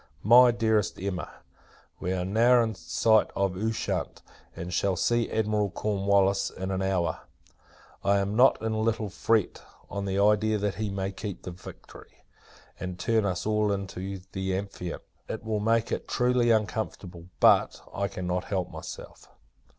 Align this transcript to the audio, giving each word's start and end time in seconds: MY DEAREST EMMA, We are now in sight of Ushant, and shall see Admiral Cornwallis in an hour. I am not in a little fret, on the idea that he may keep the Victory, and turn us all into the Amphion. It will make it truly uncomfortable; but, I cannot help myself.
MY 0.23 0.49
DEAREST 0.49 0.97
EMMA, 0.99 1.29
We 1.99 2.11
are 2.11 2.25
now 2.25 2.63
in 2.63 2.73
sight 2.73 3.29
of 3.35 3.55
Ushant, 3.55 4.23
and 4.55 4.73
shall 4.73 4.95
see 4.95 5.29
Admiral 5.29 5.69
Cornwallis 5.69 6.49
in 6.49 6.71
an 6.71 6.81
hour. 6.81 7.19
I 8.03 8.17
am 8.17 8.35
not 8.35 8.59
in 8.63 8.71
a 8.71 8.79
little 8.81 9.11
fret, 9.11 9.61
on 9.91 10.05
the 10.05 10.17
idea 10.17 10.57
that 10.57 10.73
he 10.81 10.89
may 10.89 11.11
keep 11.11 11.43
the 11.43 11.51
Victory, 11.51 12.23
and 12.79 12.97
turn 12.97 13.25
us 13.25 13.45
all 13.45 13.71
into 13.71 14.21
the 14.31 14.53
Amphion. 14.57 15.01
It 15.29 15.43
will 15.43 15.59
make 15.59 15.91
it 15.91 16.07
truly 16.07 16.49
uncomfortable; 16.49 17.27
but, 17.39 17.79
I 17.93 18.07
cannot 18.07 18.45
help 18.45 18.71
myself. 18.71 19.27